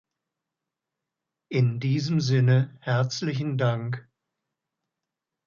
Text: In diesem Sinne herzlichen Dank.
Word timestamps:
In 1.51 1.79
diesem 1.79 2.21
Sinne 2.21 2.75
herzlichen 2.79 3.59
Dank. 3.59 4.09